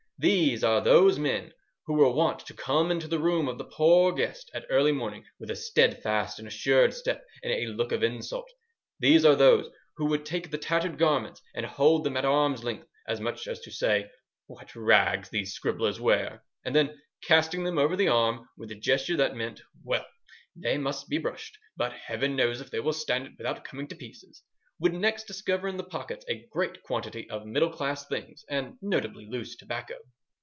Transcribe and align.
These 0.23 0.63
are 0.63 0.81
those 0.81 1.17
men 1.17 1.51
who 1.87 1.95
were 1.95 2.11
wont 2.13 2.45
to 2.45 2.53
come 2.53 2.91
into 2.91 3.07
the 3.07 3.17
room 3.17 3.47
of 3.47 3.57
the 3.57 3.63
Poor 3.65 4.11
Guest 4.13 4.51
at 4.53 4.67
early 4.69 4.91
morning, 4.91 5.25
with 5.39 5.49
a 5.49 5.55
steadfast 5.55 6.37
and 6.37 6.47
assured 6.47 6.93
step, 6.93 7.25
and 7.41 7.51
a 7.51 7.65
look 7.65 7.91
of 7.91 8.03
insult. 8.03 8.47
These 8.99 9.25
are 9.25 9.35
those 9.35 9.71
who 9.97 10.05
would 10.05 10.23
take 10.23 10.51
the 10.51 10.59
tattered 10.59 10.99
garments 10.99 11.41
and 11.55 11.65
hold 11.65 12.03
them 12.03 12.15
at 12.17 12.23
arm's 12.23 12.63
length, 12.63 12.85
as 13.07 13.19
much 13.19 13.47
as 13.47 13.61
to 13.61 13.71
say: 13.71 14.11
"What 14.45 14.75
rags 14.75 15.29
these 15.29 15.55
scribblers 15.55 15.99
wear!" 15.99 16.43
and 16.63 16.75
then, 16.75 17.01
casting 17.23 17.63
them 17.63 17.79
over 17.79 17.95
the 17.95 18.09
arm, 18.09 18.47
with 18.55 18.69
a 18.69 18.75
gesture 18.75 19.17
that 19.17 19.35
meant: 19.35 19.63
"Well, 19.83 20.05
they 20.55 20.77
must 20.77 21.09
be 21.09 21.17
brushed, 21.17 21.57
but 21.75 21.93
Heaven 21.93 22.35
knows 22.35 22.61
if 22.61 22.69
they 22.69 22.79
will 22.79 22.93
stand 22.93 23.25
it 23.25 23.33
without 23.39 23.63
coming 23.65 23.87
to 23.87 23.95
pieces!" 23.95 24.43
would 24.79 24.93
next 24.95 25.25
discover 25.25 25.67
in 25.67 25.77
the 25.77 25.83
pockets 25.83 26.25
a 26.27 26.43
great 26.49 26.81
quantity 26.81 27.29
of 27.29 27.45
middle 27.45 27.69
class 27.69 28.07
things, 28.07 28.43
and 28.49 28.75
notably 28.81 29.27
loose 29.27 29.55
tobacco.... 29.57 29.93